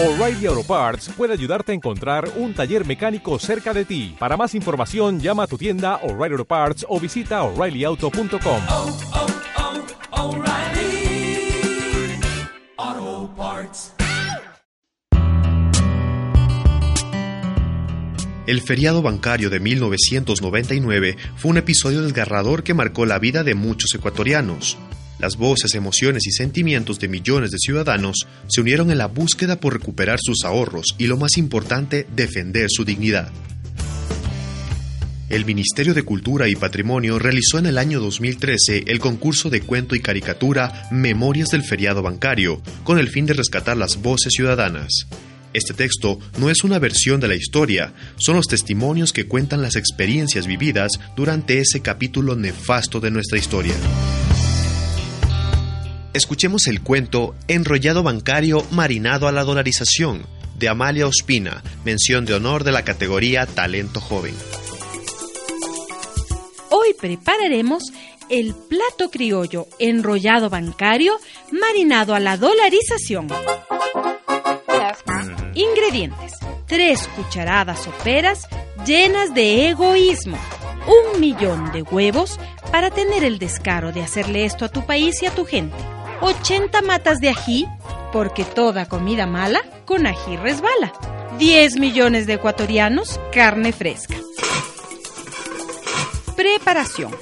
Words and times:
O'Reilly 0.00 0.46
Auto 0.46 0.62
Parts 0.62 1.10
puede 1.16 1.32
ayudarte 1.32 1.72
a 1.72 1.74
encontrar 1.74 2.30
un 2.36 2.54
taller 2.54 2.86
mecánico 2.86 3.36
cerca 3.40 3.74
de 3.74 3.84
ti. 3.84 4.14
Para 4.16 4.36
más 4.36 4.54
información, 4.54 5.18
llama 5.18 5.42
a 5.42 5.46
tu 5.48 5.58
tienda 5.58 5.96
O'Reilly 6.04 6.34
Auto 6.34 6.44
Parts 6.44 6.86
o 6.88 7.00
visita 7.00 7.42
oreillyauto.com. 7.42 8.62
oh, 8.68 8.96
oh, 12.80 13.34
Parts. 13.36 13.92
El 18.46 18.60
feriado 18.60 19.02
bancario 19.02 19.50
de 19.50 19.58
1999 19.58 21.16
fue 21.34 21.50
un 21.50 21.56
episodio 21.56 22.02
desgarrador 22.02 22.62
que 22.62 22.72
marcó 22.72 23.04
la 23.04 23.18
vida 23.18 23.42
de 23.42 23.56
muchos 23.56 23.92
ecuatorianos. 23.96 24.78
Las 25.18 25.36
voces, 25.36 25.74
emociones 25.74 26.26
y 26.26 26.30
sentimientos 26.30 27.00
de 27.00 27.08
millones 27.08 27.50
de 27.50 27.58
ciudadanos 27.58 28.26
se 28.46 28.60
unieron 28.60 28.90
en 28.90 28.98
la 28.98 29.06
búsqueda 29.06 29.58
por 29.58 29.72
recuperar 29.72 30.18
sus 30.22 30.44
ahorros 30.44 30.94
y, 30.96 31.06
lo 31.06 31.16
más 31.16 31.36
importante, 31.36 32.06
defender 32.14 32.68
su 32.70 32.84
dignidad. 32.84 33.30
El 35.28 35.44
Ministerio 35.44 35.92
de 35.92 36.04
Cultura 36.04 36.48
y 36.48 36.54
Patrimonio 36.54 37.18
realizó 37.18 37.58
en 37.58 37.66
el 37.66 37.76
año 37.76 38.00
2013 38.00 38.84
el 38.86 38.98
concurso 38.98 39.50
de 39.50 39.60
cuento 39.60 39.94
y 39.94 40.00
caricatura 40.00 40.88
Memorias 40.90 41.48
del 41.48 41.64
Feriado 41.64 42.00
Bancario, 42.00 42.62
con 42.82 42.98
el 42.98 43.08
fin 43.08 43.26
de 43.26 43.34
rescatar 43.34 43.76
las 43.76 44.00
voces 44.00 44.32
ciudadanas. 44.34 45.06
Este 45.52 45.74
texto 45.74 46.18
no 46.38 46.48
es 46.48 46.62
una 46.64 46.78
versión 46.78 47.20
de 47.20 47.28
la 47.28 47.34
historia, 47.34 47.92
son 48.16 48.36
los 48.36 48.46
testimonios 48.46 49.12
que 49.12 49.26
cuentan 49.26 49.60
las 49.60 49.76
experiencias 49.76 50.46
vividas 50.46 50.92
durante 51.16 51.58
ese 51.58 51.80
capítulo 51.80 52.34
nefasto 52.34 53.00
de 53.00 53.10
nuestra 53.10 53.38
historia. 53.38 53.74
Escuchemos 56.14 56.66
el 56.66 56.82
cuento 56.82 57.34
Enrollado 57.48 58.02
bancario 58.02 58.64
marinado 58.70 59.28
a 59.28 59.32
la 59.32 59.44
dolarización 59.44 60.26
de 60.56 60.68
Amalia 60.68 61.06
Ospina, 61.06 61.62
mención 61.84 62.24
de 62.24 62.34
honor 62.34 62.64
de 62.64 62.72
la 62.72 62.82
categoría 62.82 63.46
Talento 63.46 64.00
Joven. 64.00 64.34
Hoy 66.70 66.94
prepararemos 66.98 67.92
el 68.30 68.54
plato 68.54 69.10
criollo 69.10 69.68
enrollado 69.78 70.50
bancario 70.50 71.18
marinado 71.52 72.14
a 72.14 72.20
la 72.20 72.36
dolarización. 72.36 73.28
Ingredientes: 75.54 76.32
3 76.66 77.08
cucharadas 77.16 77.84
soperas 77.84 78.48
llenas 78.86 79.34
de 79.34 79.68
egoísmo, 79.68 80.38
un 80.86 81.20
millón 81.20 81.70
de 81.72 81.82
huevos 81.82 82.40
para 82.72 82.90
tener 82.90 83.24
el 83.24 83.38
descaro 83.38 83.92
de 83.92 84.02
hacerle 84.02 84.44
esto 84.44 84.64
a 84.64 84.68
tu 84.68 84.84
país 84.84 85.22
y 85.22 85.26
a 85.26 85.34
tu 85.34 85.44
gente, 85.44 85.76
80 86.20 86.82
matas 86.82 87.20
de 87.20 87.28
ají, 87.28 87.66
porque 88.12 88.44
toda 88.44 88.86
comida 88.86 89.26
mala 89.26 89.60
con 89.84 90.06
ají 90.06 90.36
resbala, 90.36 90.92
10 91.38 91.78
millones 91.78 92.26
de 92.26 92.34
ecuatorianos, 92.34 93.20
carne 93.32 93.72
fresca. 93.72 94.16
Preparación. 96.36 97.12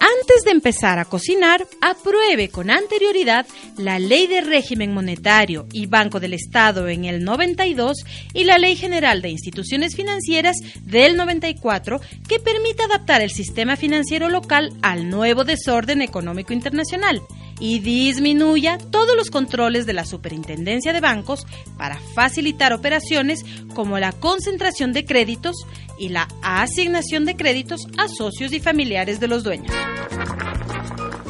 Antes 0.00 0.44
de 0.44 0.52
empezar 0.52 0.98
a 0.98 1.04
cocinar, 1.04 1.66
apruebe 1.80 2.48
con 2.48 2.70
anterioridad 2.70 3.46
la 3.76 3.98
Ley 3.98 4.26
de 4.26 4.40
Régimen 4.40 4.94
Monetario 4.94 5.66
y 5.72 5.86
Banco 5.86 6.18
del 6.18 6.34
Estado 6.34 6.88
en 6.88 7.04
el 7.04 7.24
92 7.24 8.04
y 8.32 8.44
la 8.44 8.58
Ley 8.58 8.76
General 8.76 9.20
de 9.20 9.30
Instituciones 9.30 9.96
Financieras 9.96 10.56
del 10.82 11.16
94 11.16 12.00
que 12.26 12.38
permite 12.38 12.84
adaptar 12.84 13.22
el 13.22 13.30
sistema 13.30 13.76
financiero 13.76 14.28
local 14.28 14.70
al 14.82 15.10
nuevo 15.10 15.44
desorden 15.44 16.00
económico 16.00 16.52
internacional 16.52 17.20
y 17.60 17.80
disminuya 17.80 18.78
todos 18.78 19.16
los 19.16 19.30
controles 19.30 19.86
de 19.86 19.92
la 19.92 20.04
Superintendencia 20.04 20.92
de 20.92 21.00
Bancos 21.00 21.46
para 21.76 21.98
facilitar 22.14 22.72
operaciones 22.72 23.44
como 23.74 23.98
la 23.98 24.12
concentración 24.12 24.92
de 24.92 25.04
créditos 25.04 25.56
y 25.98 26.10
la 26.10 26.28
asignación 26.42 27.24
de 27.24 27.36
créditos 27.36 27.86
a 27.96 28.08
socios 28.08 28.52
y 28.52 28.60
familiares 28.60 29.20
de 29.20 29.28
los 29.28 29.42
dueños. 29.42 29.72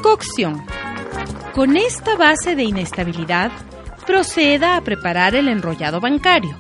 Cocción. 0.02 0.64
Con 1.54 1.76
esta 1.76 2.16
base 2.16 2.54
de 2.54 2.64
inestabilidad, 2.64 3.50
proceda 4.06 4.76
a 4.76 4.82
preparar 4.82 5.34
el 5.34 5.48
enrollado 5.48 6.00
bancario. 6.00 6.56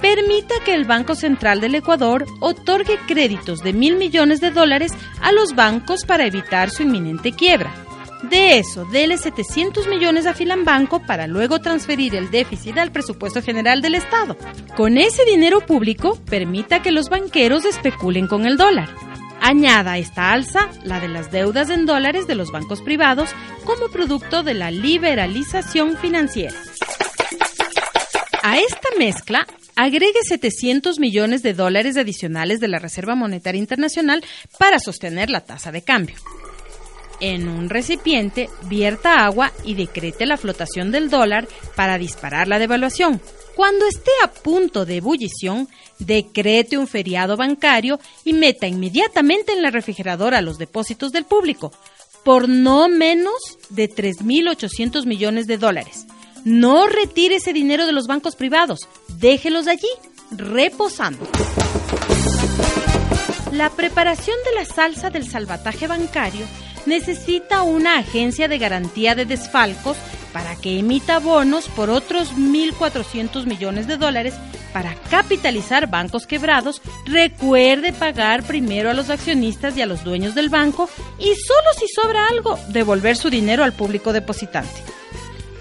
Permita 0.00 0.54
que 0.64 0.74
el 0.74 0.84
Banco 0.84 1.14
Central 1.14 1.60
del 1.60 1.76
Ecuador 1.76 2.26
otorgue 2.40 2.98
créditos 3.06 3.60
de 3.60 3.72
mil 3.72 3.96
millones 3.96 4.40
de 4.40 4.50
dólares 4.50 4.92
a 5.20 5.32
los 5.32 5.54
bancos 5.54 6.04
para 6.04 6.26
evitar 6.26 6.70
su 6.70 6.82
inminente 6.82 7.32
quiebra. 7.32 7.72
De 8.22 8.58
eso, 8.58 8.84
dele 8.84 9.18
700 9.18 9.88
millones 9.88 10.26
a 10.26 10.34
Filambanco 10.34 11.00
para 11.04 11.26
luego 11.26 11.60
transferir 11.60 12.14
el 12.14 12.30
déficit 12.30 12.78
al 12.78 12.92
presupuesto 12.92 13.42
general 13.42 13.82
del 13.82 13.96
Estado. 13.96 14.36
Con 14.76 14.96
ese 14.96 15.24
dinero 15.24 15.60
público, 15.60 16.16
permita 16.30 16.82
que 16.82 16.92
los 16.92 17.08
banqueros 17.08 17.64
especulen 17.64 18.28
con 18.28 18.46
el 18.46 18.56
dólar. 18.56 18.88
Añada 19.40 19.92
a 19.92 19.98
esta 19.98 20.32
alza 20.32 20.68
la 20.84 21.00
de 21.00 21.08
las 21.08 21.32
deudas 21.32 21.68
en 21.68 21.84
dólares 21.84 22.28
de 22.28 22.36
los 22.36 22.52
bancos 22.52 22.80
privados 22.80 23.30
como 23.64 23.88
producto 23.88 24.44
de 24.44 24.54
la 24.54 24.70
liberalización 24.70 25.96
financiera. 25.96 26.54
A 28.44 28.58
esta 28.58 28.88
mezcla, 28.98 29.46
agregue 29.74 30.20
700 30.22 31.00
millones 31.00 31.42
de 31.42 31.54
dólares 31.54 31.96
adicionales 31.96 32.60
de 32.60 32.68
la 32.68 32.78
Reserva 32.78 33.16
Monetaria 33.16 33.58
Internacional 33.58 34.24
para 34.58 34.78
sostener 34.78 35.28
la 35.28 35.40
tasa 35.40 35.72
de 35.72 35.82
cambio. 35.82 36.16
En 37.22 37.48
un 37.48 37.70
recipiente, 37.70 38.50
vierta 38.64 39.24
agua 39.24 39.52
y 39.64 39.74
decrete 39.74 40.26
la 40.26 40.36
flotación 40.36 40.90
del 40.90 41.08
dólar 41.08 41.46
para 41.76 41.96
disparar 41.96 42.48
la 42.48 42.58
devaluación. 42.58 43.20
Cuando 43.54 43.86
esté 43.86 44.10
a 44.24 44.32
punto 44.32 44.84
de 44.84 44.96
ebullición, 44.96 45.68
decrete 46.00 46.76
un 46.76 46.88
feriado 46.88 47.36
bancario 47.36 48.00
y 48.24 48.32
meta 48.32 48.66
inmediatamente 48.66 49.52
en 49.52 49.62
la 49.62 49.70
refrigeradora 49.70 50.42
los 50.42 50.58
depósitos 50.58 51.12
del 51.12 51.24
público, 51.24 51.70
por 52.24 52.48
no 52.48 52.88
menos 52.88 53.56
de 53.70 53.88
3.800 53.88 55.06
millones 55.06 55.46
de 55.46 55.58
dólares. 55.58 56.06
No 56.44 56.88
retire 56.88 57.36
ese 57.36 57.52
dinero 57.52 57.86
de 57.86 57.92
los 57.92 58.08
bancos 58.08 58.34
privados, 58.34 58.80
déjelos 59.20 59.68
allí, 59.68 59.86
reposando. 60.32 61.24
La 63.52 63.70
preparación 63.70 64.36
de 64.44 64.60
la 64.60 64.64
salsa 64.64 65.10
del 65.10 65.30
salvataje 65.30 65.86
bancario 65.86 66.46
necesita 66.86 67.62
una 67.62 67.98
agencia 67.98 68.48
de 68.48 68.58
garantía 68.58 69.14
de 69.14 69.24
desfalcos 69.24 69.96
para 70.32 70.56
que 70.56 70.78
emita 70.78 71.18
bonos 71.18 71.68
por 71.68 71.90
otros 71.90 72.34
1.400 72.34 73.44
millones 73.46 73.86
de 73.86 73.96
dólares 73.96 74.34
para 74.72 74.94
capitalizar 75.10 75.88
bancos 75.88 76.26
quebrados, 76.26 76.80
recuerde 77.04 77.92
pagar 77.92 78.42
primero 78.42 78.90
a 78.90 78.94
los 78.94 79.10
accionistas 79.10 79.76
y 79.76 79.82
a 79.82 79.86
los 79.86 80.02
dueños 80.02 80.34
del 80.34 80.48
banco 80.48 80.88
y 81.18 81.34
solo 81.34 81.68
si 81.78 81.86
sobra 81.88 82.26
algo, 82.28 82.58
devolver 82.68 83.16
su 83.16 83.28
dinero 83.28 83.64
al 83.64 83.74
público 83.74 84.12
depositante. 84.12 84.82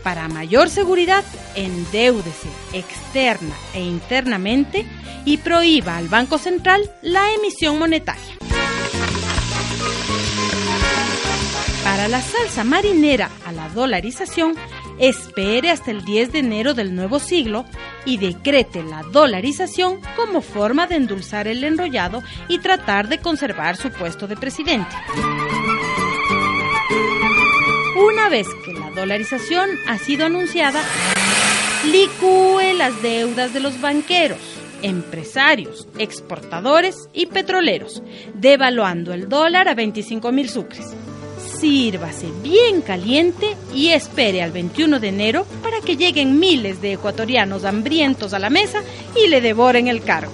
Para 0.03 0.27
mayor 0.29 0.69
seguridad, 0.69 1.23
endeúdese 1.55 2.47
externa 2.73 3.55
e 3.73 3.81
internamente 3.81 4.85
y 5.25 5.37
prohíba 5.37 5.97
al 5.97 6.07
Banco 6.07 6.37
Central 6.39 6.89
la 7.03 7.31
emisión 7.33 7.77
monetaria. 7.77 8.40
La 12.09 12.19
salsa 12.19 12.63
marinera 12.63 13.29
a 13.45 13.51
la 13.51 13.69
dolarización, 13.69 14.55
espere 14.97 15.69
hasta 15.69 15.91
el 15.91 16.03
10 16.03 16.31
de 16.31 16.39
enero 16.39 16.73
del 16.73 16.95
nuevo 16.95 17.19
siglo 17.19 17.63
y 18.05 18.17
decrete 18.17 18.83
la 18.83 19.03
dolarización 19.03 19.99
como 20.15 20.41
forma 20.41 20.87
de 20.87 20.95
endulzar 20.95 21.47
el 21.47 21.63
enrollado 21.63 22.23
y 22.47 22.59
tratar 22.59 23.07
de 23.07 23.19
conservar 23.19 23.77
su 23.77 23.91
puesto 23.91 24.27
de 24.27 24.35
presidente. 24.35 24.93
Una 27.95 28.29
vez 28.29 28.47
que 28.65 28.73
la 28.73 28.89
dolarización 28.91 29.69
ha 29.87 29.97
sido 29.97 30.25
anunciada, 30.25 30.81
licúe 31.85 32.73
las 32.77 32.99
deudas 33.01 33.53
de 33.53 33.59
los 33.59 33.79
banqueros, 33.79 34.39
empresarios, 34.81 35.87
exportadores 35.99 36.95
y 37.13 37.27
petroleros, 37.27 38.01
devaluando 38.33 39.13
el 39.13 39.29
dólar 39.29 39.69
a 39.69 39.75
25 39.75 40.31
mil 40.31 40.49
sucres. 40.49 40.95
Sírvase 41.61 42.31
bien 42.41 42.81
caliente 42.81 43.55
y 43.71 43.89
espere 43.89 44.41
al 44.41 44.51
21 44.51 44.99
de 44.99 45.09
enero 45.09 45.45
para 45.61 45.79
que 45.79 45.95
lleguen 45.95 46.39
miles 46.39 46.81
de 46.81 46.93
ecuatorianos 46.93 47.65
hambrientos 47.65 48.33
a 48.33 48.39
la 48.39 48.49
mesa 48.49 48.81
y 49.15 49.27
le 49.27 49.41
devoren 49.41 49.87
el 49.87 50.01
cargo. 50.01 50.33